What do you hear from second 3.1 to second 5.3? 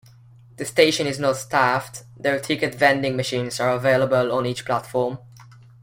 machines are available on each platform.